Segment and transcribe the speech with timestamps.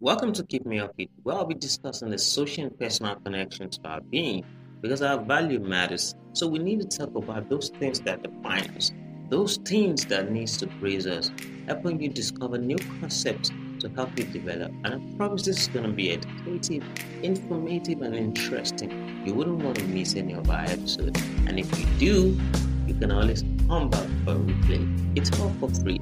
[0.00, 3.88] Welcome to Keep Me Upbeat, where I'll be discussing the social and personal connections to
[3.88, 4.44] our being
[4.80, 6.14] because our value matters.
[6.34, 8.92] So we need to talk about those things that define us,
[9.28, 11.32] those things that needs to praise us,
[11.66, 13.50] helping you discover new concepts
[13.80, 14.70] to help you develop.
[14.84, 16.84] And I promise this is going to be educative,
[17.24, 19.20] informative, and interesting.
[19.26, 21.20] You wouldn't want to miss any of our episodes.
[21.48, 22.40] And if you do,
[22.86, 25.18] you can always come back for a replay.
[25.18, 25.98] It's all for free.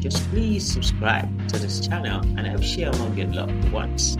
[0.00, 4.16] Just please subscribe to this channel and help share among your loved ones.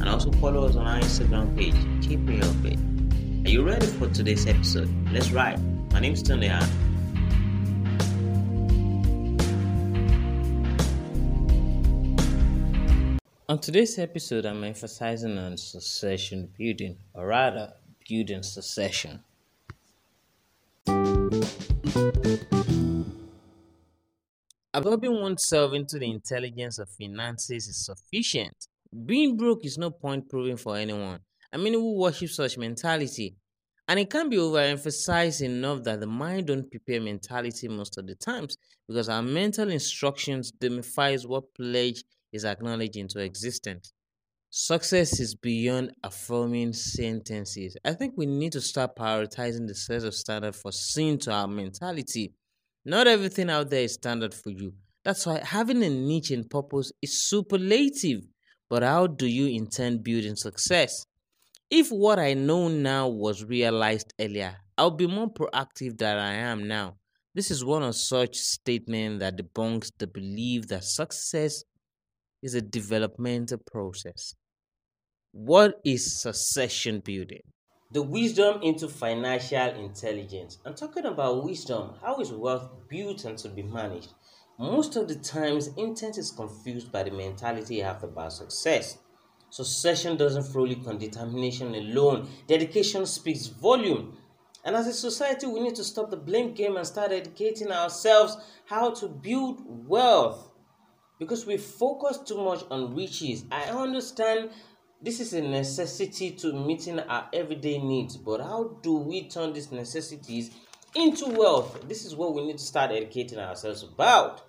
[0.00, 1.76] And also follow us on our Instagram page.
[2.04, 3.46] Keep me updated.
[3.46, 4.90] Are you ready for today's episode?
[5.12, 5.60] Let's ride.
[5.92, 6.50] My name is Tony
[13.48, 17.72] On today's episode, I'm emphasizing on succession building, or rather,
[18.08, 19.22] building succession.
[24.72, 28.68] Absorbing oneself into the intelligence of finances is sufficient.
[29.04, 31.20] Being broke is no point proving for anyone.
[31.52, 33.36] I mean, who worship such mentality.
[33.88, 38.14] And it can't be overemphasized enough that the mind don't prepare mentality most of the
[38.14, 43.92] times because our mental instructions demystifies what pledge is acknowledged into existence.
[44.50, 47.76] Success is beyond affirming sentences.
[47.84, 51.48] I think we need to start prioritizing the set of standard for seeing to our
[51.48, 52.34] mentality
[52.84, 54.72] not everything out there is standard for you.
[55.04, 58.20] That's why having a niche and purpose is superlative.
[58.68, 61.04] But how do you intend building success?
[61.70, 66.66] If what I know now was realized earlier, I'll be more proactive than I am
[66.66, 66.96] now.
[67.34, 71.62] This is one of such statements that debunks the belief that success
[72.42, 74.34] is a developmental process.
[75.32, 77.42] What is succession building?
[77.92, 80.58] The wisdom into financial intelligence.
[80.64, 81.94] I'm talking about wisdom.
[82.00, 84.14] How is wealth built and to be managed?
[84.58, 88.98] Most of the times, intent is confused by the mentality you have about success.
[89.48, 92.28] Succession doesn't flow on determination alone.
[92.46, 94.16] Dedication speaks volume.
[94.64, 98.36] And as a society, we need to stop the blame game and start educating ourselves
[98.66, 100.52] how to build wealth.
[101.18, 103.44] Because we focus too much on riches.
[103.50, 104.50] I understand
[105.02, 109.72] this is a necessity to meeting our everyday needs, but how do we turn these
[109.72, 110.50] necessities
[110.94, 111.88] into wealth?
[111.88, 114.42] This is what we need to start educating ourselves about.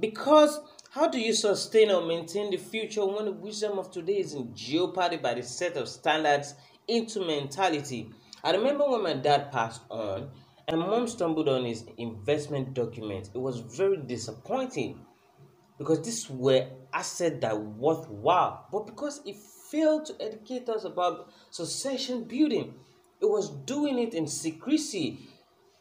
[0.00, 0.60] Because
[0.92, 4.54] how do you sustain or maintain the future when the wisdom of today is in
[4.54, 6.54] jeopardy by the set of standards
[6.88, 8.08] into mentality?
[8.42, 10.30] I remember when my dad passed on
[10.68, 13.28] and mom stumbled on his investment document.
[13.34, 15.04] It was very disappointing
[15.76, 19.36] because these were assets that were worthwhile, but because it
[19.72, 22.74] failed to educate us about succession building.
[23.22, 25.18] It was doing it in secrecy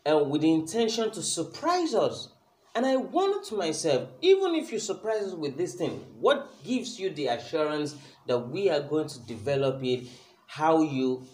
[0.06, 2.29] and with the intention to surprise us.
[2.74, 6.97] And I wondered to myself, even if you surprise us with this thing, what gives
[6.97, 7.96] you the assurance
[8.28, 10.08] that we are going to develop it,
[10.47, 11.28] how you,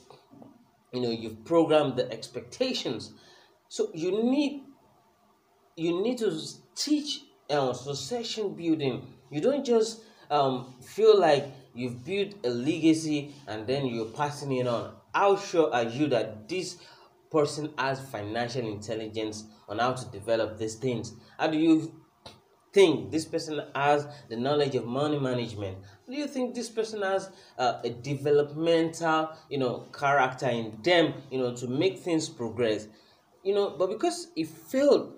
[0.92, 3.12] you know, you've programmed the expectations.
[3.70, 4.64] So you need,
[5.76, 6.36] you need to
[6.76, 9.06] teach uh, succession building.
[9.30, 10.02] You don't just
[10.32, 11.46] um, feel like
[11.78, 14.94] you've built a legacy and then you're passing it on.
[15.14, 16.78] How sure are you that this
[17.32, 21.14] person has financial intelligence on how to develop these things?
[21.38, 21.94] How do you
[22.74, 25.78] think this person has the knowledge of money management?
[26.10, 31.40] Do you think this person has uh, a developmental you know character in them you
[31.40, 32.88] know to make things progress?
[33.44, 35.14] You know but because he failed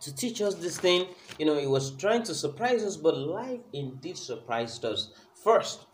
[0.00, 1.06] to teach us this thing
[1.38, 5.12] you know he was trying to surprise us but life indeed surprised us
[5.46, 5.86] first.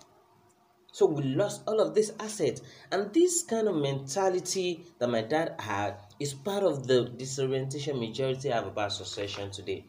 [0.93, 2.61] So we lost all of this asset.
[2.91, 8.49] And this kind of mentality that my dad had is part of the disorientation majority
[8.49, 9.85] have about succession today.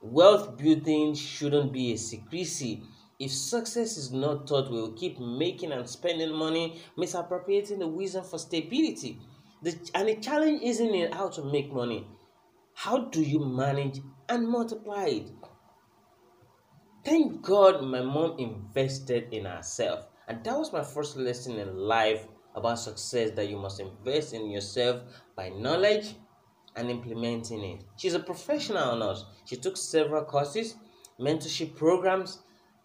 [0.00, 2.84] Wealth building shouldn't be a secrecy.
[3.18, 8.22] If success is not taught, we will keep making and spending money, misappropriating the wisdom
[8.22, 9.18] for stability.
[9.62, 12.06] The, and the challenge isn't in how to make money.
[12.74, 13.98] How do you manage
[14.28, 15.30] and multiply it?
[17.08, 20.04] Thank God my mom invested in herself.
[20.28, 24.50] And that was my first lesson in life about success that you must invest in
[24.50, 25.00] yourself
[25.34, 26.16] by knowledge
[26.76, 27.84] and implementing it.
[27.96, 29.24] She's a professional nurse.
[29.46, 30.74] She took several courses,
[31.18, 32.42] mentorship programs,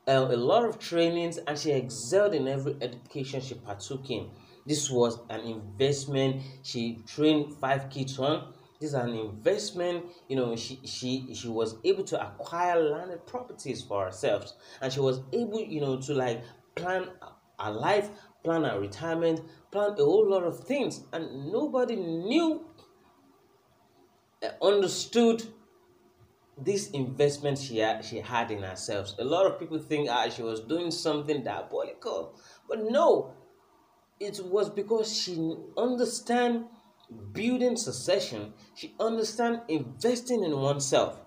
[0.08, 4.30] uh, a lot of trainings, and she excelled in every education she partook in.
[4.66, 6.42] This was an investment.
[6.62, 8.53] She trained five kids on
[8.84, 13.82] this is an investment you know she she she was able to acquire landed properties
[13.82, 14.52] for herself.
[14.82, 16.44] And she was able you know to like
[16.76, 17.08] plan
[17.60, 18.10] a life
[18.44, 19.40] plan a retirement
[19.72, 21.06] plan a whole lot of things.
[21.14, 22.66] And nobody knew
[24.44, 25.44] uh, understood
[26.58, 29.14] this investment she had, she had in herself.
[29.18, 32.38] A lot of people think ah, she was doing something diabolical,
[32.68, 33.34] but no,
[34.20, 36.66] it was because she understand
[37.32, 38.54] building succession.
[38.76, 41.20] She understand investing in oneself.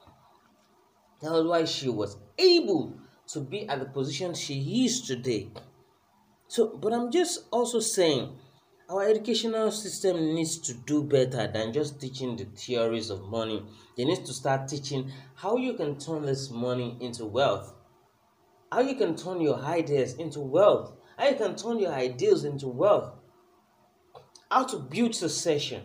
[1.23, 2.99] That was why she was able
[3.29, 5.51] to be at the position she is today.
[6.49, 8.39] So, but I'm just also saying
[8.89, 13.65] our educational system needs to do better than just teaching the theories of money.
[13.97, 17.75] They need to start teaching how you can turn this money into wealth,
[18.71, 22.69] how you can turn your ideas into wealth, how you can turn your ideals into
[22.69, 23.13] wealth,
[24.51, 25.83] how to build succession.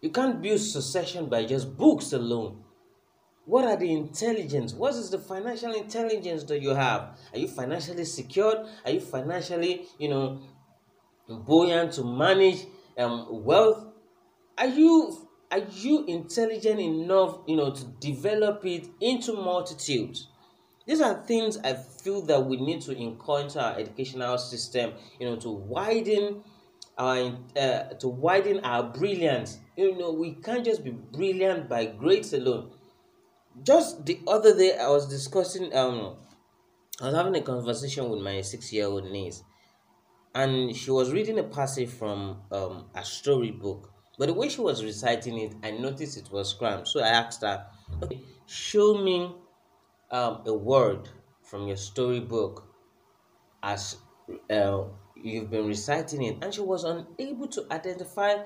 [0.00, 2.62] You can't build succession by just books alone.
[3.44, 4.74] What are the intelligence?
[4.74, 7.18] What is the financial intelligence that you have?
[7.32, 8.58] Are you financially secured?
[8.84, 10.42] Are you financially, you know,
[11.28, 12.66] buoyant to manage
[12.98, 13.86] um, wealth?
[14.58, 20.28] Are you are you intelligent enough, you know, to develop it into multitudes?
[20.88, 25.36] These are things I feel that we need to encounter our educational system, you know,
[25.36, 26.42] to widen
[26.96, 29.58] our uh, to widen our brilliance.
[29.76, 32.70] You know, we can't just be brilliant by grades alone.
[33.62, 35.76] Just the other day, I was discussing.
[35.76, 36.16] Um,
[37.02, 39.42] I was having a conversation with my six-year-old niece,
[40.34, 43.92] and she was reading a passage from um, a storybook.
[44.18, 46.88] But the way she was reciting it, I noticed it was cramped.
[46.88, 47.66] So I asked her,
[48.02, 49.34] "Okay, show me
[50.10, 51.08] um, a word
[51.42, 52.64] from your storybook
[53.62, 53.96] as
[54.50, 54.84] uh,
[55.16, 58.36] you've been reciting it." And she was unable to identify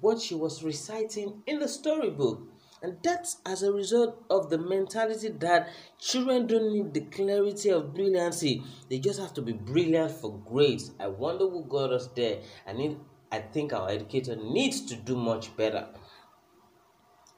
[0.00, 2.48] what she was reciting in the storybook.
[2.82, 7.94] And that's as a result of the mentality that children don't need the clarity of
[7.94, 8.62] brilliancy.
[8.90, 10.90] They just have to be brilliant for grades.
[11.00, 12.40] I wonder who got us there.
[12.66, 12.98] I need
[13.32, 15.88] I think our educator needs to do much better.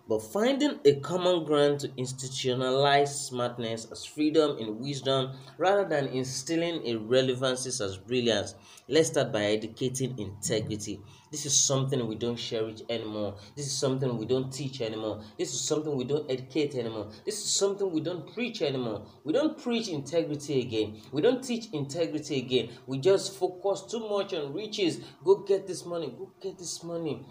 [0.09, 6.87] But finding a common ground to institutionalize smartness as freedom in wisdom rather than instilling
[6.87, 8.55] irrelevancies as brilliance.
[8.87, 11.01] Let's start by educating integrity.
[11.33, 13.35] This is something we don't cherish anymore.
[13.57, 15.23] This is something we don't teach anymore.
[15.37, 17.11] This is something we don't educate anymore.
[17.25, 19.07] This is something we don't preach anymore.
[19.25, 21.01] We don't preach integrity again.
[21.11, 22.69] We don't teach integrity again.
[22.87, 25.01] We just focus too much on riches.
[25.25, 26.15] Go get this money.
[26.17, 27.27] Go get this money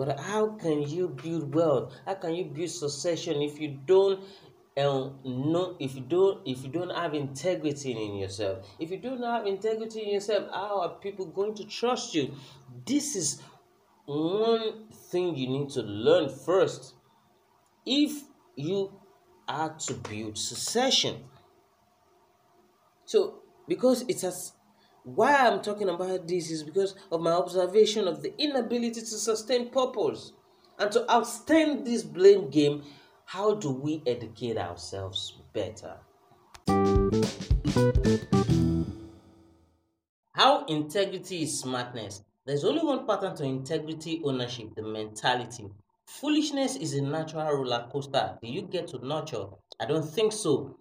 [0.00, 1.92] but how can you build wealth?
[2.06, 4.20] How can you build succession if you don't
[4.78, 8.66] um, know if you don't if you don't have integrity in yourself?
[8.78, 12.32] If you don't have integrity in yourself, how are people going to trust you?
[12.86, 13.42] This is
[14.06, 16.94] one thing you need to learn first.
[17.84, 18.22] If
[18.56, 18.98] you
[19.46, 21.24] are to build succession.
[23.04, 24.54] So because it has
[25.04, 29.70] why I'm talking about this is because of my observation of the inability to sustain
[29.70, 30.32] purpose.
[30.78, 32.82] And to outstand this blame game,
[33.24, 35.96] how do we educate ourselves better?
[40.32, 42.22] How integrity is smartness.
[42.46, 45.66] There's only one pattern to integrity ownership the mentality.
[46.06, 48.38] Foolishness is a natural roller coaster.
[48.42, 49.46] Do you get to nurture?
[49.80, 50.79] I don't think so.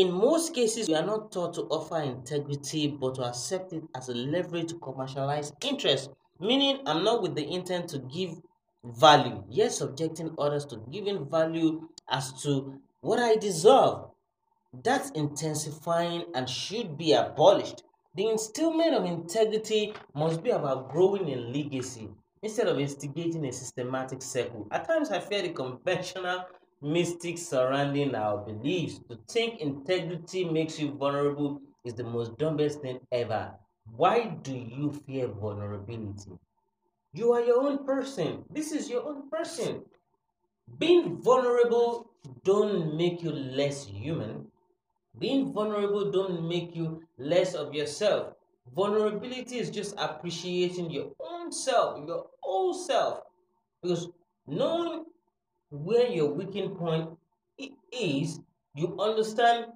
[0.00, 4.08] In most cases, we are not taught to offer integrity but to accept it as
[4.08, 6.08] a leverage to commercialize interest,
[6.38, 8.30] meaning I'm not with the intent to give
[8.82, 14.06] value, yet subjecting others to giving value as to what I deserve.
[14.72, 17.82] That's intensifying and should be abolished.
[18.14, 22.08] The instillment of integrity must be about growing in legacy
[22.42, 24.66] instead of instigating a systematic circle.
[24.70, 26.46] At times, I fear the conventional
[26.82, 29.00] mystics surrounding our beliefs.
[29.08, 33.52] To think integrity makes you vulnerable is the most dumbest thing ever.
[33.96, 36.32] Why do you fear vulnerability?
[37.12, 38.44] You are your own person.
[38.50, 39.82] This is your own person.
[40.78, 42.10] Being vulnerable
[42.44, 44.46] don't make you less human.
[45.18, 48.34] Being vulnerable don't make you less of yourself.
[48.74, 53.22] Vulnerability is just appreciating your own self, your own self.
[53.82, 54.08] Because
[54.46, 55.04] knowing
[55.70, 57.08] where your weakening point
[57.92, 58.40] is,
[58.74, 59.66] you understand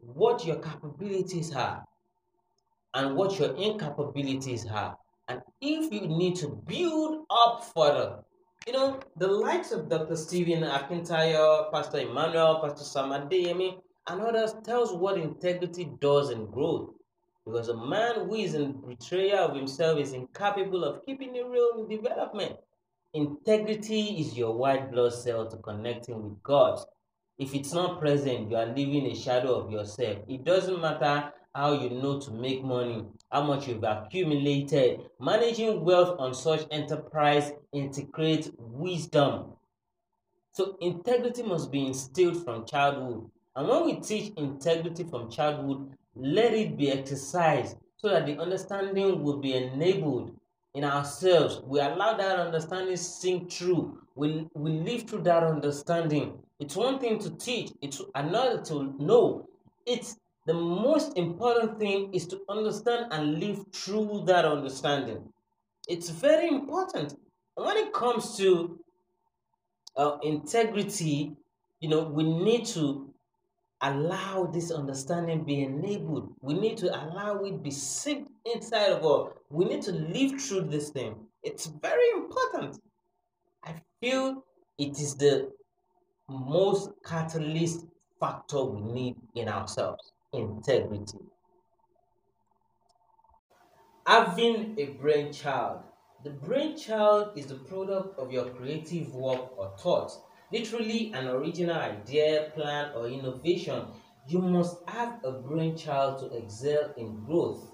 [0.00, 1.84] what your capabilities are
[2.94, 4.96] and what your incapabilities are.
[5.28, 8.18] And if you need to build up further,
[8.66, 10.16] you know, the likes of Dr.
[10.16, 16.90] Stephen McIntyre, Pastor Emmanuel, Pastor Sam Adeyemi, and others tells what integrity does in growth.
[17.44, 21.86] Because a man who is in betrayal of himself is incapable of keeping a real
[21.88, 22.56] development.
[23.14, 26.82] Integrity is your white blood cell to connecting with God.
[27.36, 30.20] If it's not present, you are living a shadow of yourself.
[30.28, 35.00] It doesn't matter how you know to make money, how much you've accumulated.
[35.20, 39.56] Managing wealth on such enterprise integrates wisdom.
[40.52, 43.30] So integrity must be instilled from childhood.
[43.54, 49.22] And when we teach integrity from childhood, let it be exercised so that the understanding
[49.22, 50.34] will be enabled
[50.74, 51.60] in ourselves.
[51.64, 53.98] We allow that understanding sink through.
[54.14, 56.38] We, we live through that understanding.
[56.58, 59.48] It's one thing to teach, it's another to know.
[59.86, 65.28] It's the most important thing is to understand and live through that understanding.
[65.88, 67.16] It's very important.
[67.54, 68.78] When it comes to
[69.96, 71.36] uh, integrity,
[71.80, 73.11] you know, we need to
[73.82, 76.32] allow this understanding be enabled.
[76.40, 79.32] We need to allow it be synced inside of us.
[79.50, 81.16] We need to live through this thing.
[81.42, 82.80] It's very important.
[83.64, 84.44] I feel
[84.78, 85.50] it is the
[86.28, 87.86] most catalyst
[88.20, 91.18] factor we need in ourselves integrity.
[94.06, 95.80] Having a brainchild.
[96.24, 100.12] The brainchild is the product of your creative work or thought
[100.52, 103.86] literally an original idea, plan, or innovation,
[104.26, 107.72] you must have a brainchild to excel in growth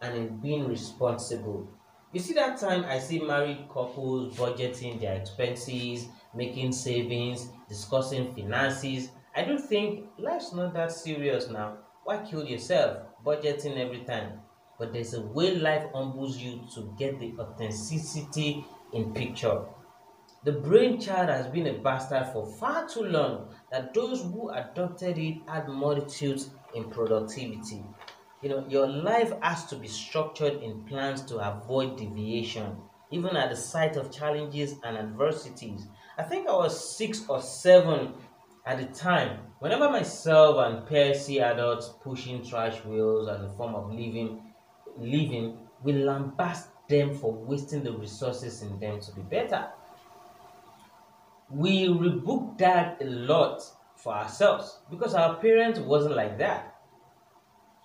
[0.00, 1.68] and in being responsible.
[2.12, 9.10] You see, that time I see married couples budgeting their expenses, making savings, discussing finances.
[9.34, 11.78] I do think life's not that serious now.
[12.04, 13.06] Why kill yourself?
[13.24, 14.40] Budgeting every time.
[14.78, 19.66] But there's a way life humbles you to get the authenticity in picture.
[20.42, 25.36] The brainchild has been a bastard for far too long that those who adopted it
[25.46, 27.84] had multitudes in productivity.
[28.40, 32.78] You know, your life has to be structured in plans to avoid deviation,
[33.10, 35.86] even at the sight of challenges and adversities.
[36.16, 38.14] I think I was six or seven
[38.64, 39.40] at the time.
[39.58, 44.54] Whenever myself and peers see adults pushing trash wheels as a form of living,
[44.96, 49.68] living, we lambast them for wasting the resources in them to be better
[51.50, 53.62] we rebook that a lot
[53.96, 56.76] for ourselves because our parents wasn't like that.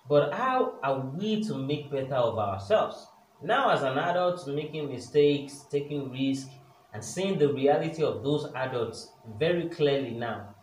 [0.08, 3.06] But how are we to make better of ourselves?
[3.42, 6.50] Now, as an adult, making mistakes, taking risks,
[6.94, 10.54] and seeing the reality of those adults very clearly now,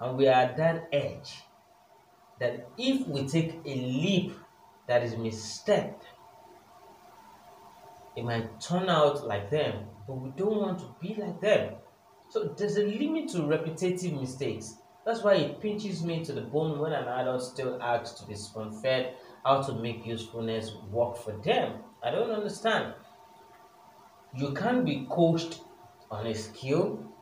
[0.00, 1.42] and we are at that edge
[2.40, 4.32] that if we take a leap
[4.86, 6.02] that is misstep,
[8.14, 11.74] it might turn out like them, but we don't want to be like them.
[12.28, 14.76] So there's a limit to repetitive mistakes.
[15.04, 18.34] That's why it pinches me to the bone when an adult still asks to be
[18.34, 19.14] spoon fed
[19.44, 21.84] how to make usefulness work for them.
[22.02, 22.94] I don't understand.
[24.34, 25.60] You can't be coached
[26.10, 27.12] on a skill,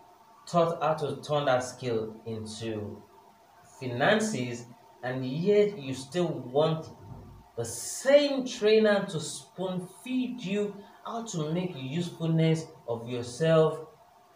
[0.46, 3.02] taught how to turn that skill into
[3.78, 4.64] finances,
[5.02, 6.88] and yet you still want
[7.56, 13.78] the same trainer to spoon feed you how to make usefulness of yourself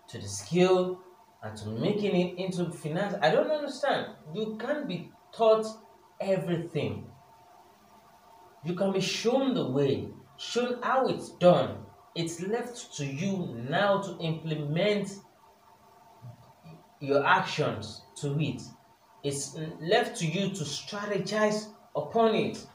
[0.08, 1.00] to the skill
[1.42, 3.14] and to making it into finance.
[3.22, 4.06] I don't understand.
[4.34, 5.66] You can't be taught
[6.20, 7.06] everything.
[8.64, 11.78] You can be shown the way, shown how it's done.
[12.14, 15.10] It's left to you now to implement
[17.00, 18.62] your actions to it.
[19.22, 22.66] It's left to you to strategize upon it.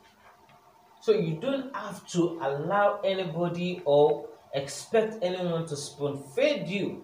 [1.01, 7.03] So you don't have to allow anybody or expect anyone to spoon feed you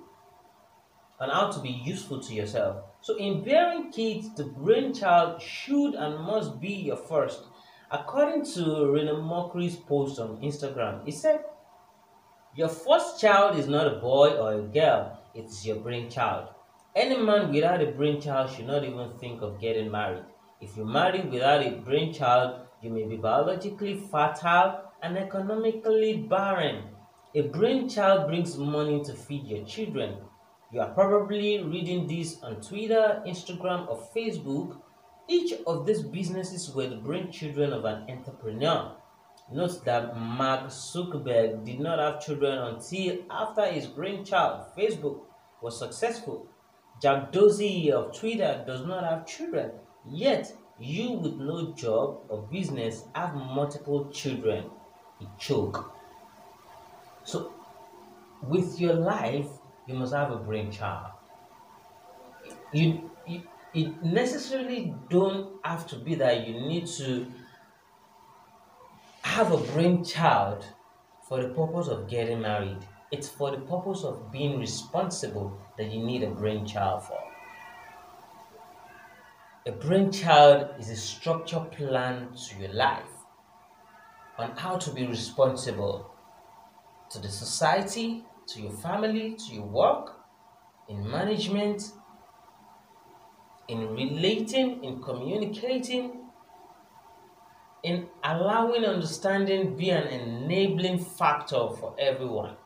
[1.19, 2.77] and how to be useful to yourself.
[3.01, 7.41] So, in bearing kids, the brainchild should and must be your first.
[7.91, 11.43] According to Reno Omokri's post on Instagram, he said,
[12.55, 16.49] Your first child is not a boy or a girl, it's your brainchild.
[16.95, 20.23] Any man without a brainchild should not even think of getting married.
[20.61, 26.83] If you marry without a brainchild, you may be biologically fertile and economically barren.
[27.35, 30.17] A brainchild brings money to feed your children,
[30.71, 34.79] you are probably reading this on Twitter, Instagram, or Facebook.
[35.27, 38.95] Each of these businesses were the brainchildren of an entrepreneur.
[39.51, 45.21] Note that Mark Zuckerberg did not have children until after his brainchild, Facebook,
[45.59, 46.45] was successful.
[47.01, 49.71] Jack Dorsey of Twitter does not have children,
[50.07, 54.65] yet you with no job or business have multiple children.
[55.17, 55.91] He choke.
[57.23, 57.53] So,
[58.43, 59.47] with your life,
[59.89, 61.07] you must have a brainchild.
[62.71, 63.41] You, you
[63.73, 67.25] it necessarily don't have to be that you need to
[69.23, 70.65] have a brainchild
[71.27, 72.77] for the purpose of getting married.
[73.11, 77.19] It's for the purpose of being responsible that you need a brainchild for.
[79.65, 83.25] A brainchild is a structured plan to your life
[84.37, 86.11] on how to be responsible
[87.09, 90.15] to the society to your family, to your work.
[90.89, 91.83] in management,
[93.67, 96.25] in relating, in communicating,
[97.83, 102.57] in allowing understanding be an enabling factor for everyone.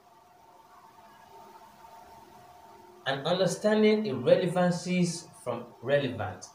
[3.05, 6.45] And understanding irrelevancies from relevant.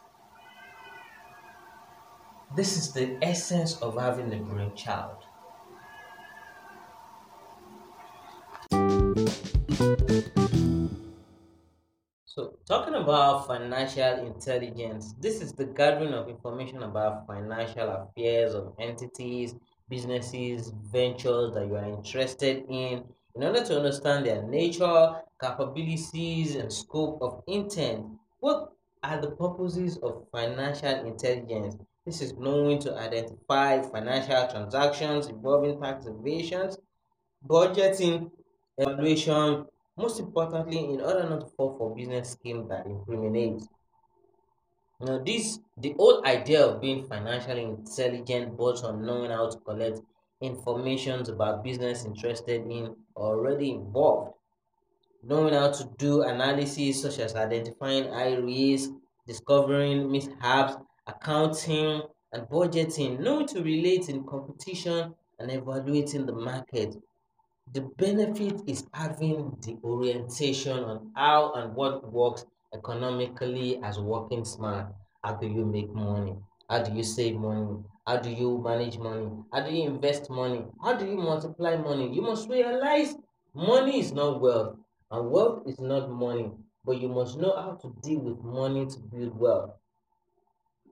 [2.57, 5.28] This is the essence of having a brainchild.
[12.25, 18.75] So, talking about financial intelligence, this is the gathering of information about financial affairs of
[18.79, 19.57] entities,
[19.89, 23.03] businesses, ventures that you are interested in,
[23.35, 28.07] in order to understand their nature, capabilities, and scope of intent.
[28.39, 28.73] What
[29.03, 31.77] are the purposes of financial intelligence?
[32.07, 36.79] This is knowing to identify financial transactions involving tax evasions,
[37.45, 38.31] budgeting,
[38.79, 39.67] evaluation,
[39.97, 43.63] most importantly, in order not to fall for business scheme that incriminate.
[45.01, 50.01] Now, this the whole idea of being financially intelligent, both on knowing how to collect
[50.41, 54.35] information about business interested in already involved.
[55.23, 58.91] Knowing how to do analysis such as identifying high risk,
[59.27, 66.97] discovering mishaps, accounting, and budgeting, knowing to relate in competition and evaluating the market
[67.73, 72.45] the benefit is having the orientation on how and what works
[72.75, 74.93] economically as working smart.
[75.25, 76.35] How do you make money?
[76.69, 77.83] How do you save money?
[78.07, 79.31] How do you manage money?
[79.53, 80.65] How do you invest money?
[80.83, 82.13] How do you multiply money?
[82.15, 83.15] You must realize
[83.55, 84.77] money is not wealth
[85.11, 86.53] and wealth is not money,
[86.85, 89.71] but you must know how to deal with money to build wealth.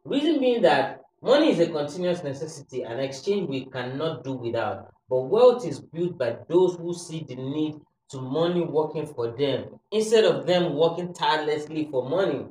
[0.05, 4.96] Reason being that money is a continuous necessity and exchange we cannot do without.
[5.09, 7.77] But wealth is built by those who see the need
[8.11, 12.47] to money working for them instead of them working tirelessly for money.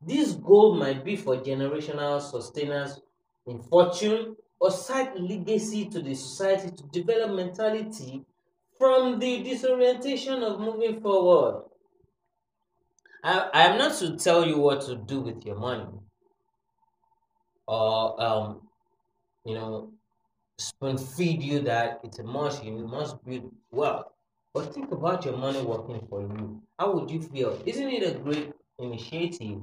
[0.00, 3.00] This goal might be for generational sustainers
[3.46, 8.24] in fortune or side legacy to the society to develop mentality
[8.78, 11.64] from the disorientation of moving forward.
[13.22, 15.86] I, I am not to tell you what to do with your money
[17.66, 18.68] or um,
[19.44, 19.93] you know
[20.58, 24.06] spoon feed you that it's a must, you must build wealth.
[24.52, 26.62] But think about your money working for you.
[26.78, 27.60] How would you feel?
[27.66, 29.60] Isn't it a great initiative?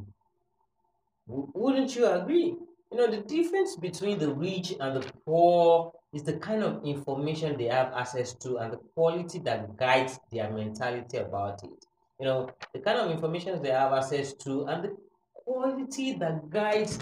[1.27, 2.55] Wouldn't you agree?
[2.91, 7.57] You know, the difference between the rich and the poor is the kind of information
[7.57, 11.85] they have access to and the quality that guides their mentality about it.
[12.19, 14.97] You know, the kind of information they have access to and the
[15.33, 16.99] quality that guides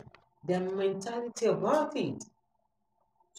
[0.47, 2.23] their mentality about it.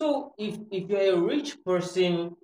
[0.01, 2.35] So if if you're a rich person,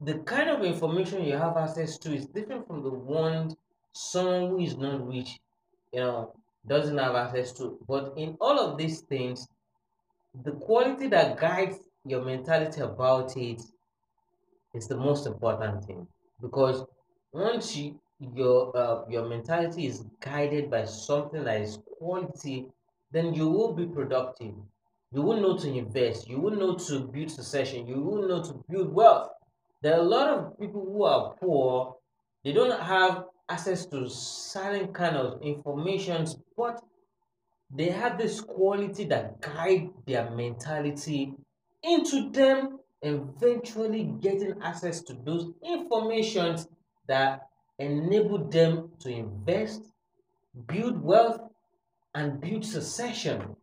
[0.00, 3.56] the kind of information you have access to is different from the one
[3.92, 5.40] someone who is not rich,
[5.92, 6.36] you know,
[6.68, 7.80] doesn't have access to.
[7.88, 9.48] But in all of these things,
[10.44, 13.60] the quality that guides your mentality about it
[14.74, 16.06] is the most important thing
[16.40, 16.84] because
[17.32, 22.68] once you, your uh, your mentality is guided by something that is quality,
[23.10, 24.54] then you will be productive
[25.10, 26.28] you will know to invest.
[26.28, 27.86] You will know to build succession.
[27.86, 29.30] You will know to build wealth.
[29.82, 31.96] There are a lot of people who are poor.
[32.44, 36.82] They don't have access to certain kind of information, but
[37.70, 41.34] they have this quality that guide their mentality
[41.82, 46.66] into them eventually getting access to those informations
[47.06, 49.82] that enable them to invest,
[50.66, 51.40] build wealth,
[52.14, 53.56] and build succession.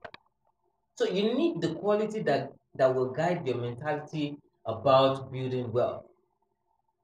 [0.95, 6.05] So you need the quality that, that will guide your mentality about building wealth.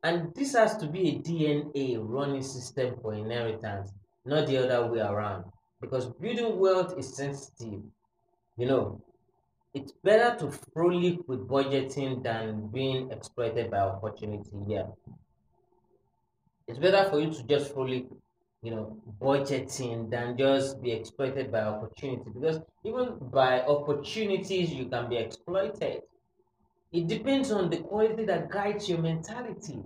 [0.04, 3.92] And this has to be a DNA running system for inheritance,
[4.26, 5.46] not the other way around.
[5.80, 7.82] Because building wealth is sensitive.
[8.58, 9.02] You know,
[9.74, 14.50] it's better to frolic with budgeting than being exploited by opportunity.
[14.68, 14.88] Yeah.
[16.68, 18.06] It's better for you to just frolic
[18.62, 22.30] you know budgeting than just be exploited by opportunity.
[22.34, 26.04] Because even by opportunities you can be exploited.
[26.92, 29.84] It depends on the quality that guides your mentality.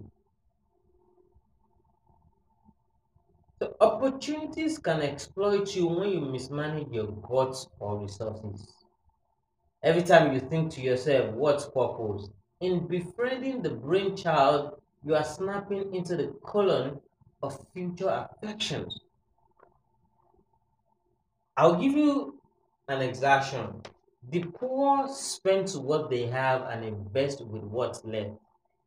[3.62, 8.74] So opportunities can exploit you when you mismanage your guts or resources.
[9.84, 12.30] Every time you think to yourself what's purpose?
[12.60, 17.00] In befriending the brainchild you are snapping into the colon
[17.45, 18.99] of future affections.
[21.58, 22.39] I'll give you
[22.88, 23.81] an example.
[24.29, 28.31] The poor spend what they have and invest with what's left.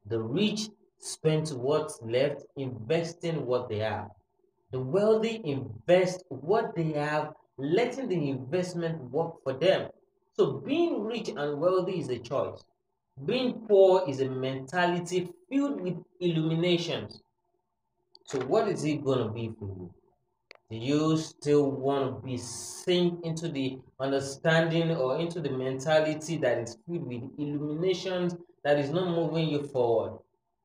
[0.07, 0.69] The rich
[0.99, 4.09] spend what's left, investing what they have.
[4.73, 9.89] The wealthy invest what they have, letting the investment work for them.
[10.35, 12.63] So being rich and wealthy is a choice.
[13.25, 17.23] Being poor is a mentality filled with illuminations.
[18.29, 19.91] So what is it going to be for you?
[20.71, 26.59] Do you still want to be sink into the understanding or into the mentality that
[26.59, 30.19] is filled with illuminations that is not moving you forward?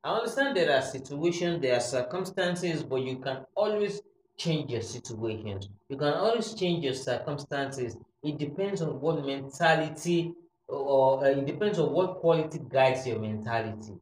[0.03, 4.01] I understand there are situations, there are circumstances, but you can always
[4.37, 5.69] change your situations.
[5.87, 7.95] You can always change your circumstances.
[8.23, 10.33] It depends on what mentality
[10.67, 13.93] or uh, it depends on what quality guides your mentality.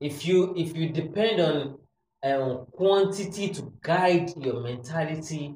[0.00, 1.78] If you if you depend on
[2.22, 5.54] um, quantity to guide your mentality,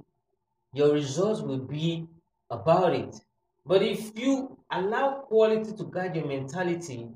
[0.72, 2.07] your results will be
[2.50, 3.14] about it.
[3.66, 7.09] But if you allow quality to guide your mentality,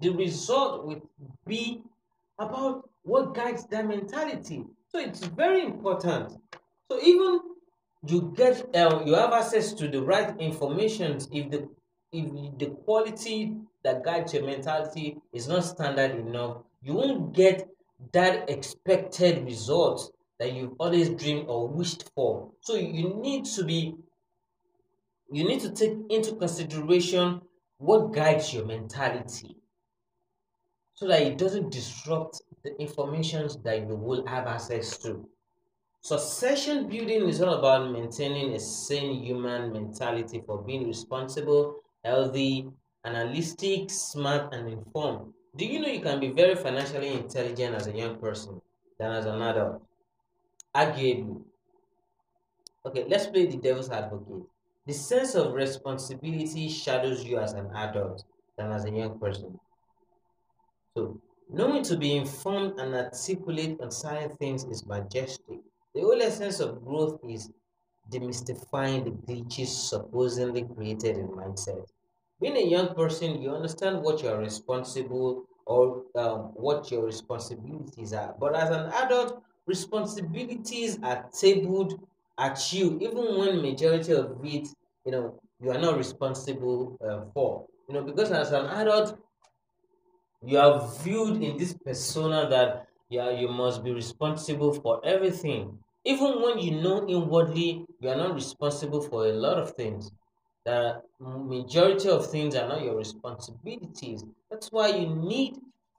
[0.00, 1.02] the result will
[1.46, 1.82] be
[2.38, 4.64] about what guides that mentality.
[4.88, 6.32] So it's very important.
[6.90, 7.40] So even
[8.06, 11.68] you get uh, you have access to the right information if the
[12.12, 17.68] if the quality that guides your mentality is not standard enough, you won't get
[18.12, 22.50] that expected result that you've always dreamed or wished for.
[22.60, 23.94] So you need to be
[25.32, 27.40] you need to take into consideration
[27.78, 29.56] what guides your mentality
[30.94, 35.26] so that it doesn't disrupt the information that you will have access to.
[36.02, 42.68] Succession building is all about maintaining a sane human mentality for being responsible, healthy,
[43.04, 45.32] analytic, smart, and informed.
[45.56, 48.60] Do you know you can be very financially intelligent as a young person
[48.98, 49.82] than as an adult?
[50.74, 51.42] Arguably.
[52.86, 54.44] Okay, let's play the devil's advocate.
[54.86, 58.24] The sense of responsibility shadows you as an adult
[58.56, 59.58] than as a young person.
[60.96, 65.58] So, knowing to be informed and articulate on certain things is majestic.
[65.94, 67.50] The whole essence of growth is
[68.10, 71.86] demystifying the glitches supposedly created in mindset.
[72.40, 78.12] Being a young person, you understand what you are responsible or um, what your responsibilities
[78.12, 78.34] are.
[78.38, 82.00] But as an adult, responsibilities are tabled
[82.38, 84.68] at you, even when majority of it,
[85.04, 87.66] you know, you are not responsible uh, for.
[87.88, 89.18] You know, because as an adult,
[90.42, 95.78] you are viewed in this persona that yeah, you must be responsible for everything.
[96.04, 100.10] Even when you know inwardly you are not responsible for a lot of things.
[101.20, 104.24] Majority of things are not your responsibilities.
[104.50, 105.56] That's why you need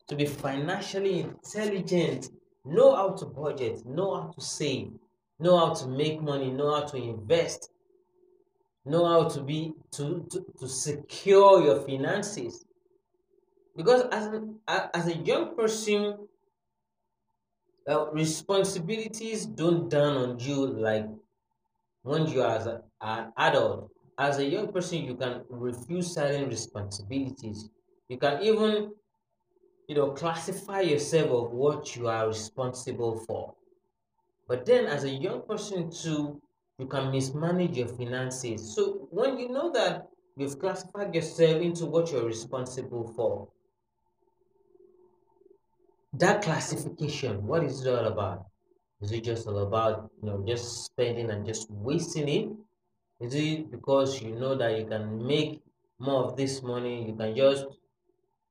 [0.07, 2.29] to be financially intelligent,
[2.65, 4.91] know how to budget, know how to save,
[5.39, 7.69] know how to make money, know how to invest,
[8.86, 12.65] know how to be to, to, to secure your finances
[13.75, 14.29] because as
[14.67, 16.27] as a young person
[17.88, 21.07] uh, responsibilities don't down on you like
[22.03, 23.90] when you are an adult
[24.27, 27.69] as a young person you can refuse certain responsibilities
[28.10, 28.91] you can even
[29.88, 33.53] you know classify yourself of what you are responsible for
[34.47, 36.41] but then as a young person too
[36.77, 40.07] you can mismanage your finances so when you know that
[40.38, 43.47] you've classified yourself into what you're responsible for
[46.13, 48.45] that classification, what is it all about?
[49.01, 52.49] Is it just all about you know just spending and just wasting it?
[53.21, 55.62] Is it because you know that you can make
[55.99, 57.65] more of this money, you can just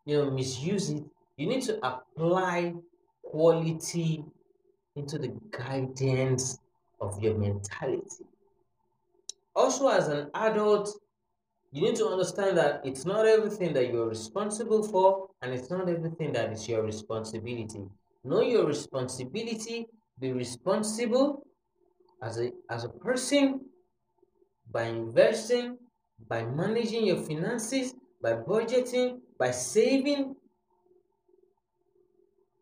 [0.07, 1.05] you know misuse it?
[1.37, 2.75] You need to apply
[3.23, 4.25] quality
[4.97, 6.59] into the guidance
[7.01, 8.25] of your mentality.
[9.57, 11.01] Also, as an adult,
[11.73, 15.89] you need to understand that it's not everything that you're responsible for and it's not
[15.89, 17.85] everything that is your responsibility
[18.25, 19.87] know your responsibility
[20.19, 21.47] be responsible
[22.23, 23.61] as a as a person
[24.73, 25.77] by investing
[26.29, 30.35] by managing your finances by budgeting by saving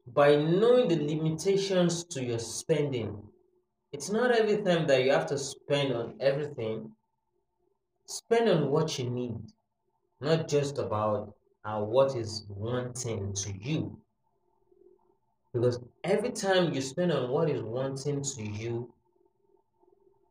[0.06, 3.22] by knowing the limitations to your spending
[3.92, 6.90] it's not every time that you have to spend on everything
[8.06, 9.36] spend on what you need
[10.20, 13.98] not just about uh, what is wanting to you.
[15.52, 18.92] Because every time you spend on what is wanting to you,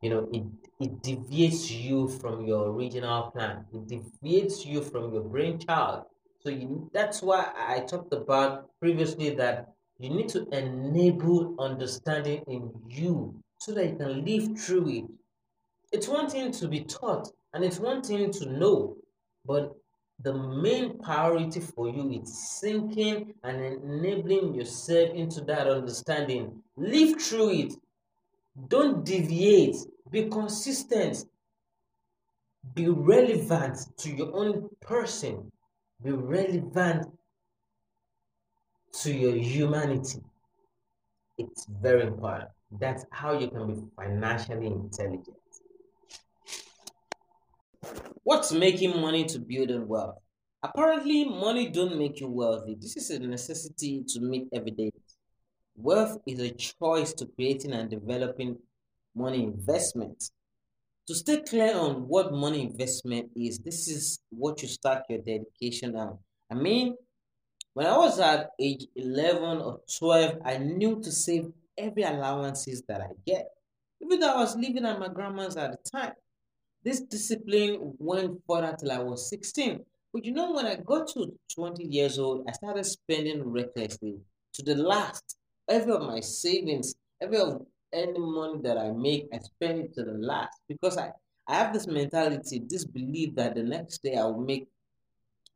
[0.00, 0.44] you know, it,
[0.80, 3.64] it deviates you from your original plan.
[3.72, 6.04] It deviates you from your brainchild.
[6.40, 12.70] So you, that's why I talked about previously that you need to enable understanding in
[12.88, 15.04] you so that you can live through it.
[15.90, 18.96] It's one thing to be taught and it's one thing to know,
[19.44, 19.74] but
[20.20, 26.62] the main priority for you is sinking and enabling yourself into that understanding.
[26.76, 27.74] Live through it.
[28.66, 29.76] Don't deviate.
[30.10, 31.24] Be consistent.
[32.74, 35.52] Be relevant to your own person.
[36.02, 37.06] Be relevant
[39.02, 40.20] to your humanity.
[41.36, 42.50] It's very important.
[42.80, 45.36] That's how you can be financially intelligent.
[48.24, 50.18] What's making money to build wealth?
[50.62, 52.76] Apparently, money don't make you wealthy.
[52.78, 54.90] This is a necessity to meet every day.
[55.80, 58.58] Wealth is a choice to creating and developing
[59.14, 60.30] money investment.
[61.06, 65.94] To stay clear on what money investment is, this is what you start your dedication
[65.94, 66.18] on.
[66.50, 66.96] I mean,
[67.74, 73.00] when I was at age 11 or 12, I knew to save every allowances that
[73.00, 73.46] I get.
[74.00, 76.14] Even though I was living at my grandma's at the time.
[76.82, 79.84] This discipline went further till I was 16.
[80.12, 84.16] But you know, when I got to 20 years old, I started spending recklessly
[84.54, 85.37] to the last.
[85.68, 90.04] Every of my savings, every of any money that I make, I spend it to
[90.04, 91.10] the last because I,
[91.46, 94.68] I have this mentality, this belief that the next day I'll make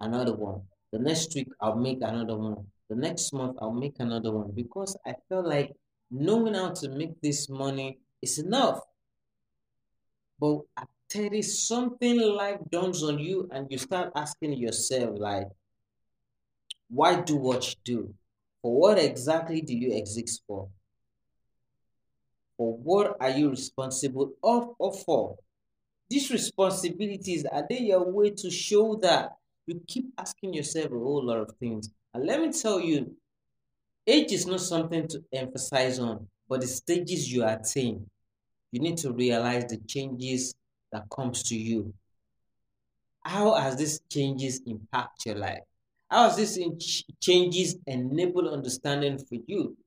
[0.01, 0.63] another one.
[0.93, 2.67] The next week I'll make another one.
[2.89, 5.73] The next month I'll make another one because I feel like
[6.11, 8.81] knowing how to make this money is enough.
[10.39, 15.49] But at 30 something life dawns on you and you start asking yourself like
[16.89, 18.15] why do what you do?
[18.63, 20.69] For what exactly do you exist for?
[22.57, 25.37] For what are you responsible of or for?
[26.09, 29.33] These responsibilities are they your way to show that
[29.67, 31.91] you keep asking yourself a whole lot of things.
[32.15, 33.17] And let me tell you,
[34.07, 38.09] age is not something to emphasize on, but the stages you attain.
[38.71, 40.55] You need to realize the changes
[40.93, 41.95] that comes to you.
[43.25, 45.65] How has these changes impact your life?
[46.13, 46.59] How has this
[47.21, 49.79] changes enable understanding for you?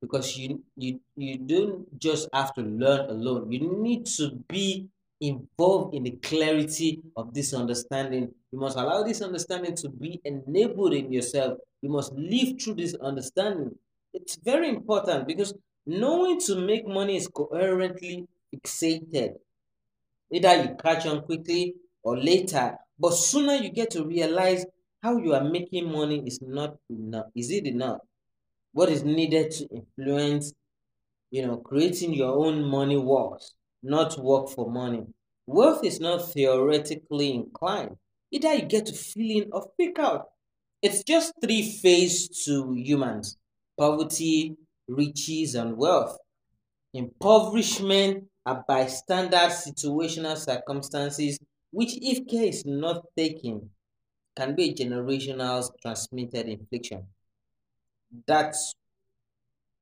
[0.00, 3.52] Because you you you don't just have to learn alone.
[3.52, 4.88] You need to be
[5.20, 8.34] involved in the clarity of this understanding.
[8.50, 11.58] You must allow this understanding to be enabled in yourself.
[11.80, 13.78] You must live through this understanding.
[14.12, 15.54] It's very important because
[15.86, 19.36] knowing to make money is coherently fixated.
[20.32, 24.66] Either you catch on quickly or later, but sooner you get to realize
[25.02, 27.26] how you are making money is not enough.
[27.34, 27.98] Is it enough?
[28.72, 30.52] What is needed to influence,
[31.30, 35.04] you know, creating your own money works, not work for money.
[35.46, 37.96] Wealth is not theoretically inclined.
[38.30, 40.28] Either you get to feel in or pick out.
[40.80, 43.36] It's just three phases to humans
[43.78, 44.56] poverty,
[44.88, 46.16] riches, and wealth.
[46.94, 51.38] Impoverishment are by standard situational circumstances
[51.70, 53.70] which, if care is not taken,
[54.36, 57.06] can be a generational transmitted infliction.
[58.26, 58.74] That's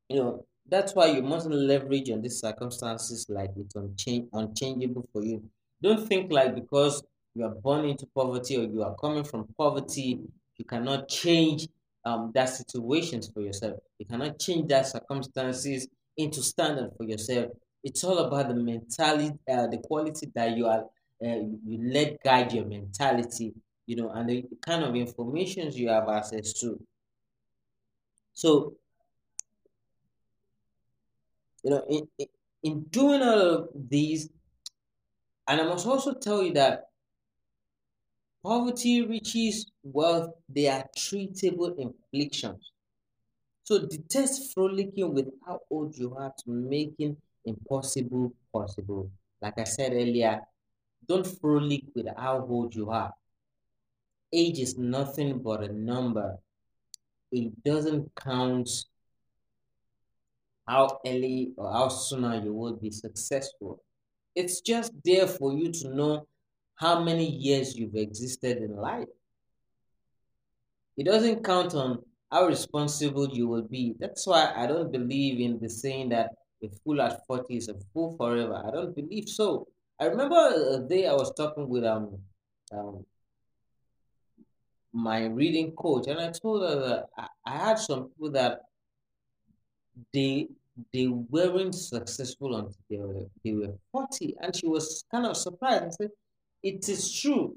[0.09, 5.25] you know that's why you mustn't leverage on these circumstances like it's unchange, unchangeable for
[5.25, 5.43] you.
[5.83, 7.03] Don't think like because
[7.35, 10.21] you are born into poverty or you are coming from poverty,
[10.57, 11.69] you cannot change
[12.05, 13.79] um, that situations for yourself.
[13.99, 17.51] You cannot change that circumstances into standard for yourself.
[17.83, 20.85] It's all about the mentality, uh, the quality that you are,
[21.25, 23.55] uh, you let guide your mentality,
[23.87, 26.81] you know, and the kind of information you have access to.
[28.33, 28.75] So,
[31.63, 32.27] you know, in, in,
[32.63, 34.31] in doing all of these,
[35.49, 36.91] and I must also tell you that
[38.43, 42.71] poverty, riches, wealth, they are treatable inflictions.
[43.65, 49.11] So detest frolicking with how old you are to making impossible possible.
[49.41, 50.41] Like I said earlier,
[51.07, 53.13] don't frolic with how old you are.
[54.33, 56.39] Age is nothing but a number.
[57.33, 58.69] It doesn't count
[60.67, 63.83] how early or how sooner you will be successful.
[64.37, 66.27] It's just there for you to know
[66.77, 69.09] how many years you've existed in life.
[70.97, 73.95] It doesn't count on how responsible you will be.
[73.99, 76.31] That's why I don't believe in the saying that
[76.63, 78.63] a fool at 40 is a fool forever.
[78.67, 79.67] I don't believe so.
[79.99, 82.19] I remember a day I was talking with um,
[82.73, 83.05] um
[84.93, 88.61] my reading coach, and I told her that I, had some people that
[90.13, 90.49] they
[90.93, 95.85] they weren't successful until they were they were 40, and she was kind of surprised.
[95.85, 96.11] I said,
[96.63, 97.57] It is true.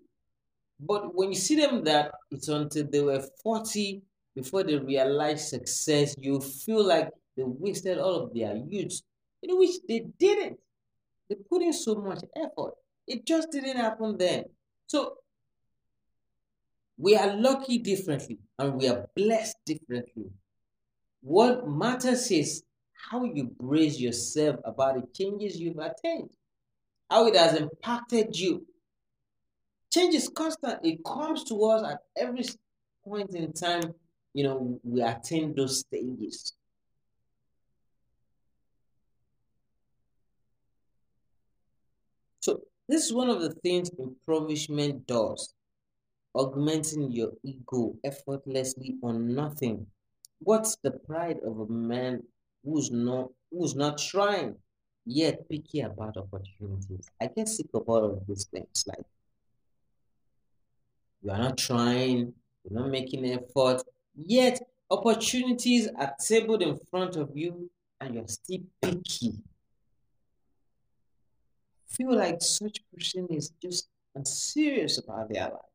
[0.80, 4.02] But when you see them that it's until they were 40
[4.36, 9.02] before they realized success, you feel like they wasted all of their youth,
[9.42, 10.60] in which they didn't.
[11.30, 12.74] They put in so much effort.
[13.08, 14.46] It just didn't happen then.
[14.88, 15.18] So
[16.98, 20.32] We are lucky differently and we are blessed differently.
[21.22, 22.64] What matters is
[23.10, 26.30] how you brace yourself about the changes you've attained,
[27.10, 28.66] how it has impacted you.
[29.92, 32.44] Change is constant, it comes to us at every
[33.06, 33.94] point in time,
[34.34, 36.54] you know, we attain those stages.
[42.42, 45.54] So, this is one of the things impoverishment does
[46.36, 49.86] augmenting your ego effortlessly on nothing.
[50.40, 52.24] What's the pride of a man
[52.64, 54.56] who's not who's not trying
[55.06, 57.10] yet picky about opportunities?
[57.22, 58.84] I get sick of all of these things.
[58.88, 59.06] Like
[61.22, 63.84] you are not trying, you're not making effort,
[64.16, 67.70] yet opportunities are tabled in front of you
[68.02, 69.34] and you're still picky.
[71.88, 75.73] Feel like such person is just unserious about their life.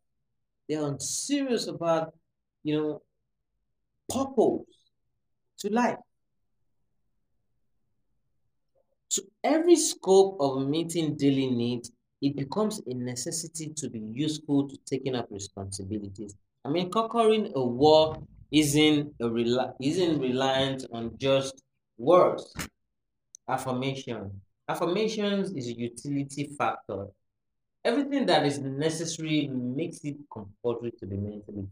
[0.69, 2.15] They're unserious about,
[2.63, 3.03] you know,
[4.09, 4.67] purpose
[5.61, 5.99] to life.
[9.11, 14.77] To every scope of meeting daily needs, it becomes a necessity to be useful to
[14.85, 16.35] taking up responsibilities.
[16.65, 21.63] I mean, conquering a war isn't a rela- isn't reliant on just
[21.97, 22.53] words.
[23.49, 24.41] Affirmation.
[24.69, 27.07] Affirmations is a utility factor.
[27.88, 31.66] Everything that is necessary makes it compulsory to be mentally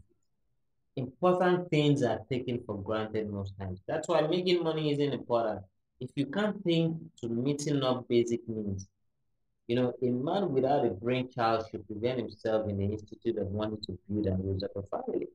[0.97, 3.81] important things are taken for granted most times.
[3.87, 5.61] That's why making money isn't important.
[6.01, 8.89] If you can't think to meeting up basic needs,
[9.69, 13.81] you know, a man without a brainchild should prevent himself in the institute of wanting
[13.83, 15.27] to build and raise up a family.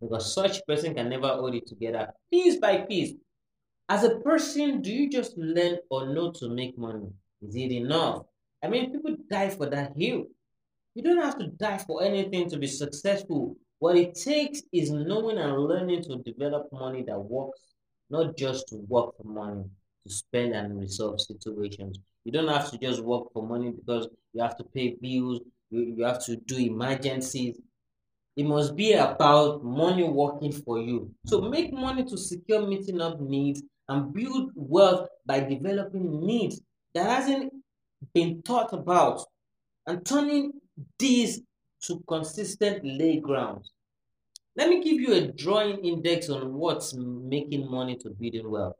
[0.00, 3.14] Because such person can never hold it together piece by piece.
[3.88, 7.08] As a person, do you just learn or know to make money?
[7.40, 8.24] Is it enough?
[8.66, 10.24] I mean, people die for that hill.
[10.96, 13.56] You don't have to die for anything to be successful.
[13.78, 17.60] What it takes is knowing and learning to develop money that works,
[18.10, 19.62] not just to work for money,
[20.04, 22.00] to spend and resolve situations.
[22.24, 25.94] You don't have to just work for money because you have to pay bills, you,
[25.98, 27.60] you have to do emergencies.
[28.34, 31.14] It must be about money working for you.
[31.26, 36.60] So make money to secure meeting up needs and build wealth by developing needs
[36.94, 37.52] that hasn't
[38.12, 39.22] been thought about
[39.86, 40.52] and turning
[40.98, 41.40] these
[41.82, 43.70] to consistent lay grounds.
[44.56, 48.76] Let me give you a drawing index on what's making money to building wealth.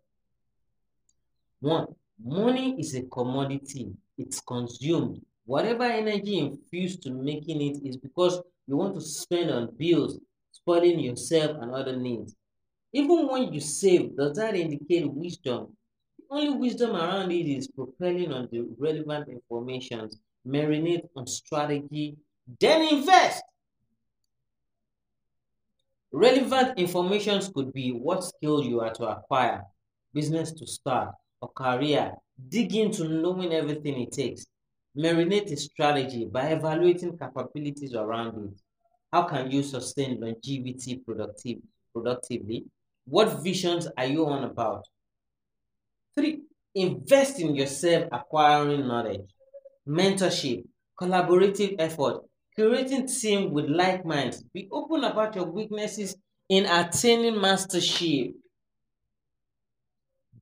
[1.61, 1.87] One,
[2.22, 3.92] money is a commodity.
[4.16, 5.20] It's consumed.
[5.44, 10.18] Whatever energy infused to making it is because you want to spend on bills,
[10.50, 12.35] spoiling yourself and other needs.
[12.92, 15.75] Even when you save, does that indicate wisdom?
[16.28, 20.10] Only wisdom around it is propelling on the relevant information,
[20.46, 22.16] marinate on strategy,
[22.60, 23.42] then invest.
[26.12, 29.62] Relevant information could be what skill you are to acquire,
[30.14, 32.14] business to start, or career.
[32.48, 34.46] Dig into knowing everything it takes.
[34.96, 38.60] Marinate a strategy by evaluating capabilities around it.
[39.12, 41.58] How can you sustain longevity productive,
[41.92, 42.64] productively?
[43.04, 44.86] What visions are you on about?
[46.16, 46.42] Three,
[46.74, 49.29] invest in yourself acquiring knowledge,
[49.87, 50.64] mentorship,
[51.00, 52.24] collaborative effort,
[52.55, 54.42] creating team with like minds.
[54.55, 56.16] Be open about your weaknesses
[56.48, 58.35] in attaining mastership.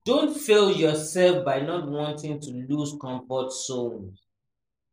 [0.04, 4.20] Don't fail yourself by not wanting to lose comfort zones.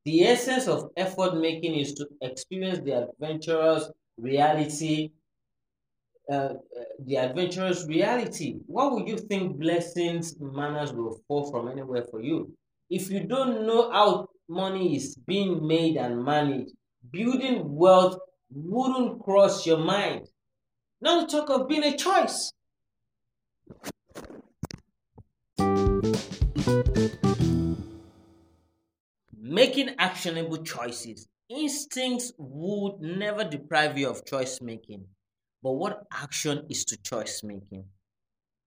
[0.06, 5.12] The essence of effort making is to experience the adventurous reality
[6.32, 6.54] uh,
[7.06, 8.60] the adventurous reality.
[8.66, 12.54] What would you think blessings, manners will fall from anywhere for you?
[12.90, 16.72] If you don't know how money is being made and managed,
[17.12, 18.18] building wealth
[18.50, 20.28] wouldn't cross your mind.
[21.02, 22.54] Now to talk of being a choice.
[29.38, 31.28] Making actionable choices.
[31.50, 35.06] Instincts would never deprive you of choice making.
[35.64, 37.86] But what action is to choice making?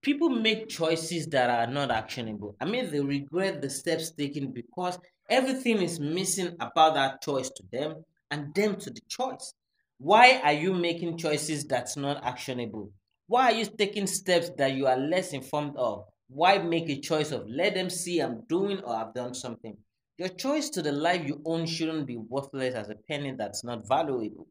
[0.03, 2.57] People make choices that are not actionable.
[2.61, 7.63] I mean, they regret the steps taken because everything is missing about that choice to
[7.73, 9.55] them and them to the choice.
[9.99, 12.93] Why are you making choices that's not actionable?
[13.27, 16.05] Why are you taking steps that you are less informed of?
[16.29, 19.77] Why make a choice of let them see I'm doing or I've done something?
[20.19, 23.89] Your choice to the life you own shouldn't be worthless as a penny that's not
[23.89, 24.47] valuable.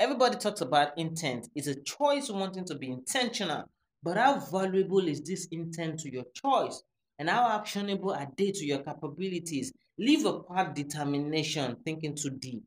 [0.00, 1.48] Everybody talks about intent.
[1.54, 3.64] It's a choice wanting to be intentional.
[4.02, 6.82] But how valuable is this intent to your choice?
[7.18, 9.72] And how actionable are they to your capabilities?
[9.96, 12.64] Leave apart determination, thinking too deep.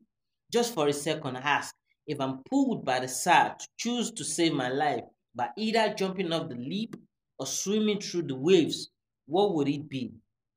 [0.50, 1.74] Just for a second, ask
[2.06, 5.04] if I'm pulled by the side to choose to save my life
[5.34, 6.96] by either jumping off the leap
[7.38, 8.88] or swimming through the waves,
[9.26, 10.12] what would it be?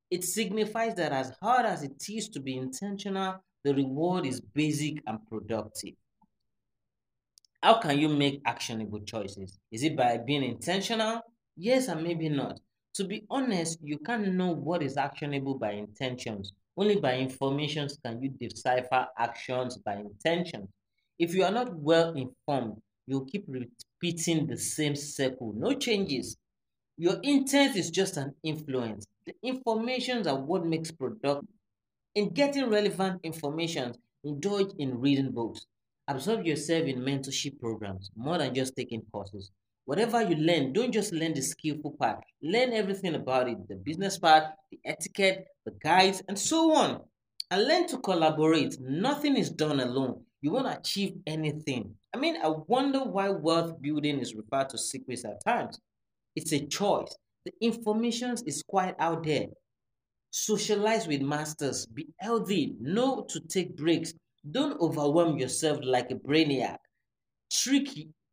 [0.10, 5.04] It signifies that as hard as it is to be intentional, the reward is basic
[5.06, 5.96] and productive.
[7.64, 9.60] How can you make actionable choices?
[9.72, 11.22] Is it by being intentional?
[11.56, 12.60] Yes, and maybe not.
[12.96, 16.54] To be honest, you can't know what is actionable by intentions.
[16.76, 20.70] Only by informations can you decipher actions by intentions.
[21.20, 26.38] If you are not well informed, you'll keep repeating the same circle, no changes.
[26.98, 29.06] Your intent is just an influence.
[29.28, 31.46] The informations are what makes product.
[32.16, 33.94] In getting relevant information,
[34.24, 35.68] indulge in reading books.
[36.12, 39.50] Absorb yourself in mentorship programs more than just taking courses.
[39.86, 42.22] Whatever you learn, don't just learn the skillful part.
[42.44, 47.00] Learn everything about it the business part, the etiquette, the guides, and so on.
[47.50, 48.76] And learn to collaborate.
[48.82, 50.26] Nothing is done alone.
[50.42, 51.96] You won't achieve anything.
[52.14, 55.80] I mean, I wonder why wealth building is referred to secrets at times.
[56.36, 57.16] It's a choice.
[57.46, 59.46] The information is quite out there.
[60.32, 61.86] Socialize with masters.
[61.86, 62.76] Be healthy.
[62.82, 64.14] Know to take breaks.
[64.50, 66.78] Don't overwhelm yourself like a brainiac.
[67.52, 67.90] Trick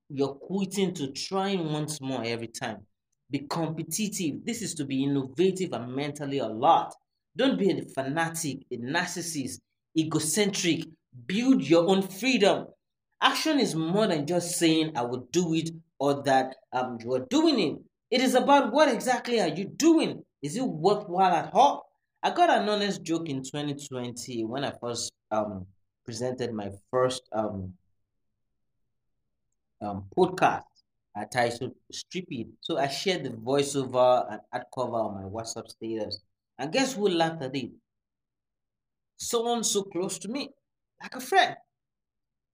[0.09, 2.87] your quitting to trying once more every time.
[3.31, 4.45] Be competitive.
[4.45, 6.95] This is to be innovative and mentally alert.
[7.37, 9.61] Don't be a fanatic, a narcissist,
[9.97, 10.85] egocentric.
[11.27, 12.67] Build your own freedom.
[13.21, 17.27] Action is more than just saying, I will do it or that um, you are
[17.29, 17.79] doing it.
[18.11, 20.25] It is about what exactly are you doing?
[20.43, 21.91] Is it worthwhile at all?
[22.23, 25.67] I got an honest joke in 2020 when I first um,
[26.09, 27.75] presented my first um,
[29.83, 30.63] um, podcast
[31.15, 32.47] I titled Strip It.
[32.63, 36.23] So I shared the voiceover and ad cover on my WhatsApp status.
[36.59, 37.73] And guess who laughed at it?
[39.19, 40.49] Someone so close to me,
[41.03, 41.55] like a friend.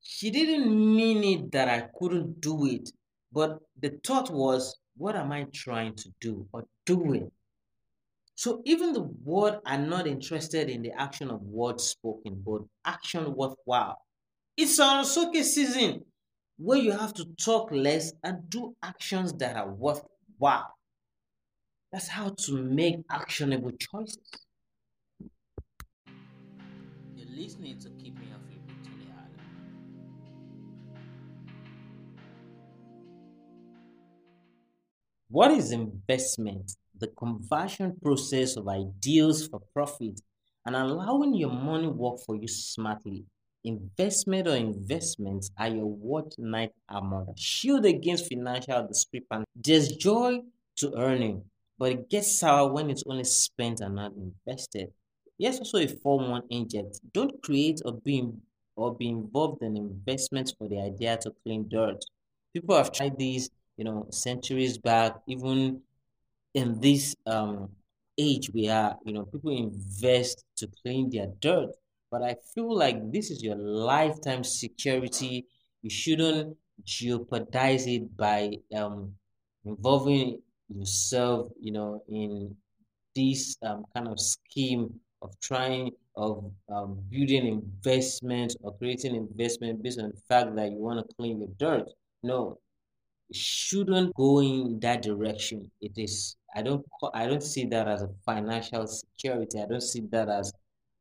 [0.00, 2.90] She didn't mean it that I couldn't do it,
[3.32, 7.30] but the thought was, what am I trying to do or doing?
[8.36, 13.32] So even the word are not interested in the action of words spoken, but action
[13.34, 13.98] worthwhile.
[14.56, 16.04] It's our soke season
[16.56, 20.74] where you have to talk less and do actions that are worthwhile.
[21.92, 24.18] That's how to make actionable choices.
[27.16, 29.38] You're listening to Keeping Your Feet Between the Island.
[35.28, 36.72] What is investment?
[36.98, 40.20] The conversion process of ideals for profit
[40.66, 43.26] and allowing your money work for you smartly.
[43.64, 47.26] Investment or investments are your what knight armor.
[47.36, 49.46] Shield against financial discrepancy.
[49.56, 50.42] There's joy
[50.76, 54.92] to earning, but it gets sour when it's only spent and not invested.
[55.38, 57.00] Yes, also a form one inject.
[57.12, 58.30] Don't create or be
[58.76, 62.04] or be involved in investments for the idea to clean dirt.
[62.52, 65.82] People have tried these, you know, centuries back, even
[66.54, 67.70] in this um
[68.18, 71.70] age we are, you know, people invest to clean their dirt
[72.10, 75.46] but I feel like this is your lifetime security.
[75.82, 79.16] You shouldn't jeopardize it by um,
[79.64, 82.54] involving yourself, you know, in
[83.16, 89.98] this um, kind of scheme of trying of um, building investment or creating investment based
[89.98, 91.88] on the fact that you want to clean your dirt.
[92.22, 92.58] No,
[93.32, 95.70] shouldn't go in that direction.
[95.80, 96.36] It is.
[96.54, 96.84] I don't.
[97.14, 99.60] I don't see that as a financial security.
[99.60, 100.52] I don't see that as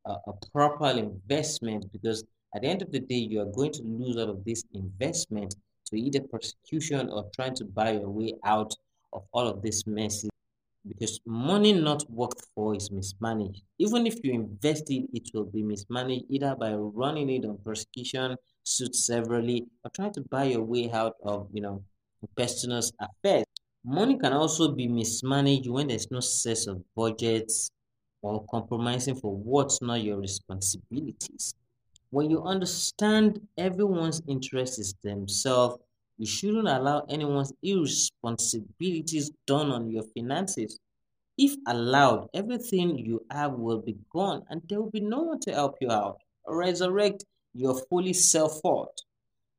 [0.05, 2.23] a, a proper investment because
[2.55, 5.55] at the end of the day, you are going to lose out of this investment
[5.87, 8.73] to either persecution or trying to buy your way out
[9.11, 10.29] of all of this messes
[10.85, 13.61] because money not worked for is mismanaged.
[13.79, 18.35] Even if you invest it, it will be mismanaged either by running it on persecution
[18.63, 21.83] suits severally or trying to buy your way out of you know
[22.35, 23.45] personal affairs.
[23.85, 27.69] Money can also be mismanaged when there's no sense of budgets
[28.21, 31.53] or compromising for what's not your responsibilities.
[32.11, 35.83] When you understand everyone's interest is themselves,
[36.17, 40.79] you shouldn't allow anyone's irresponsibilities done on your finances.
[41.37, 45.51] If allowed, everything you have will be gone and there will be no one to
[45.53, 46.17] help you out
[46.47, 48.89] resurrect your fully self worth.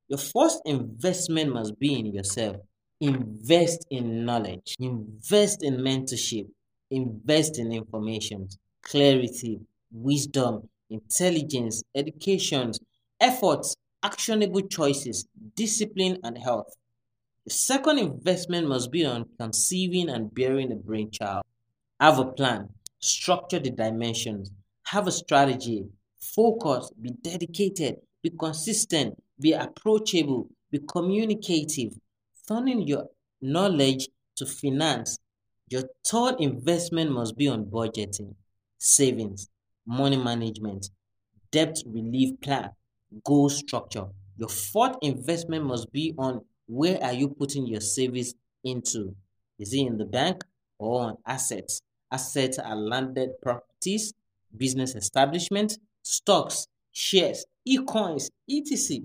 [0.09, 2.57] Your first investment must be in yourself.
[3.01, 6.47] Invest in knowledge, invest in mentorship,
[6.91, 8.49] invest in information,
[8.83, 9.61] clarity,
[9.93, 12.73] wisdom, intelligence, education,
[13.21, 16.75] efforts, actionable choices, discipline, and health.
[17.47, 21.45] The second investment must be on conceiving and bearing a brainchild.
[22.01, 22.69] Have a plan,
[23.01, 24.51] structure the dimensions,
[24.85, 25.87] have a strategy,
[26.21, 31.92] focus, be dedicated, be consistent, be approachable, be communicative,
[32.49, 33.05] turning your
[33.42, 35.18] knowledge to finance.
[35.68, 38.36] Your third investment must be on budgeting,
[38.78, 39.51] savings,
[39.86, 40.88] money management,
[41.51, 42.70] debt relief plan,
[43.22, 44.07] goal structure.
[44.38, 48.32] Your fourth investment must be on where are you putting your savings
[48.64, 49.14] into?
[49.59, 50.42] Is it in the bank
[50.78, 51.82] or on assets?
[52.11, 54.14] Assets are landed properties,
[54.57, 59.05] business establishment, stocks, shares, e-coins, etc.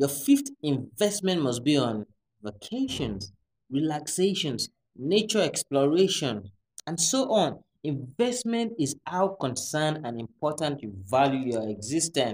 [0.00, 2.06] Your fifth investment must be on
[2.42, 3.32] vacations,
[3.70, 6.52] relaxations, nature exploration,
[6.86, 7.58] and so on.
[7.84, 12.32] Investment is how concerned and important you value your existence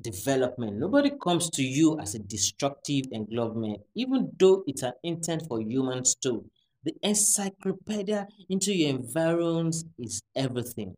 [0.00, 0.76] development.
[0.76, 6.14] Nobody comes to you as a destructive englobement, even though it's an intent for humans
[6.14, 6.44] too.
[6.84, 10.94] The encyclopedia into your environs is everything.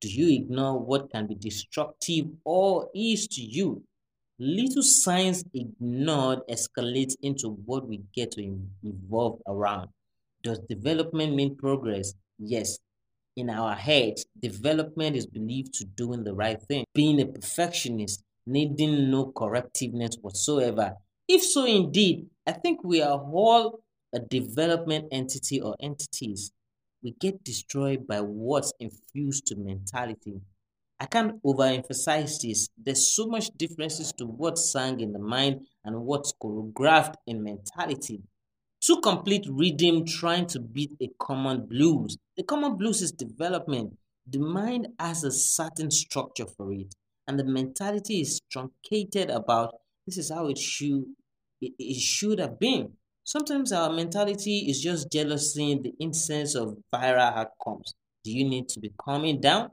[0.00, 3.84] Do you ignore what can be destructive or is to you?
[4.40, 9.90] Little signs ignored escalate into what we get to evolve around.
[10.42, 12.14] Does development mean progress?
[12.38, 12.78] Yes,
[13.36, 19.08] in our heads, development is believed to doing the right thing, being a perfectionist, needing
[19.08, 20.94] no correctiveness whatsoever.
[21.28, 23.80] If so, indeed, I think we are all
[24.12, 26.50] a development entity or entities.
[27.04, 30.40] We get destroyed by what's infused to mentality.
[31.00, 32.68] I can't overemphasize this.
[32.76, 38.22] There's so much differences to what's sang in the mind and what's choreographed in mentality.
[38.80, 42.16] Two complete rhythm trying to beat a common blues.
[42.36, 43.96] The common blues is development.
[44.26, 46.94] The mind has a certain structure for it
[47.26, 49.74] and the mentality is truncated about
[50.06, 51.04] this is how it should
[51.60, 52.92] it, it should have been.
[53.24, 57.94] Sometimes our mentality is just jealousy in the instance of viral outcomes.
[58.22, 59.70] Do you need to be calming down?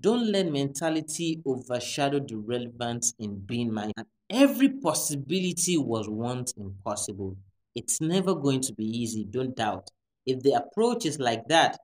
[0.00, 4.04] Don't let mentality overshadow the relevance in being mindful.
[4.30, 7.36] Every possibility was once impossible.
[7.74, 9.88] It's never going to be easy, don't doubt.
[10.26, 11.78] If the approach is like that,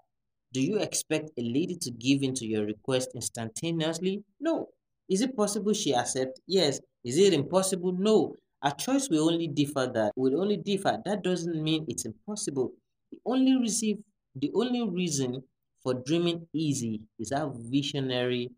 [0.52, 4.22] do you expect a lady to give in to your request instantaneously?
[4.38, 4.68] No.
[5.08, 6.40] Is it possible she accept?
[6.46, 6.80] Yes.
[7.04, 7.92] Is it impossible?
[7.92, 8.36] No.
[8.62, 10.98] Our choice will only differ that will only differ.
[11.04, 12.72] That doesn't mean it's impossible.
[13.10, 13.98] The only receive
[14.36, 15.42] the only reason
[15.84, 18.50] for dreaming easy is how visionary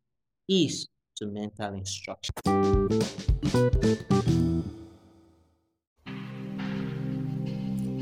[0.49, 2.33] is to mental instruction.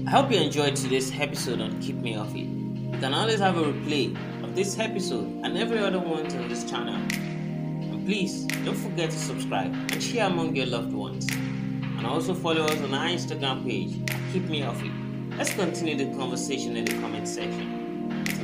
[0.07, 2.47] I hope you enjoyed today's episode on Keep Me Off It.
[2.47, 4.15] You can always have a replay
[4.45, 9.17] of this episode and every other one on this channel And Please don't forget to
[9.17, 11.27] subscribe and share among your loved ones.
[11.33, 13.97] And also follow us on our Instagram page.
[14.35, 14.93] Keep me off it.
[15.39, 17.84] Let's continue the conversation in the comment section.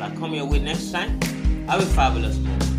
[0.00, 1.20] I come your way next time,
[1.66, 2.69] have a fabulous.